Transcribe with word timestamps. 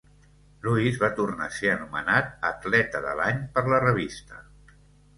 Lewis 0.63 0.97
va 1.03 1.09
tornar 1.19 1.51
a 1.51 1.55
ser 1.59 1.69
anomenat 1.75 2.33
Atleta 2.51 3.05
de 3.07 3.15
l"any 3.15 3.47
per 3.55 3.67
la 3.71 3.85
revista. 3.89 4.47